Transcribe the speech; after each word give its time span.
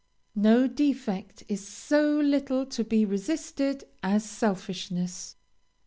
No 0.33 0.65
defect 0.67 1.43
is 1.47 1.67
so 1.67 2.19
little 2.19 2.65
to 2.65 2.83
be 2.83 3.05
resisted 3.05 3.83
as 4.01 4.23
selfishness. 4.27 5.35